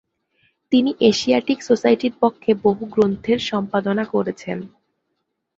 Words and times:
তিনি 0.71 0.91
এশিয়াটিক 1.01 1.59
সোসাইটির 1.63 2.13
পক্ষে 2.21 2.51
বহু 2.63 2.83
গ্রন্থের 2.93 3.39
সম্পাদনা 3.49 4.03
করেছেন। 4.13 4.57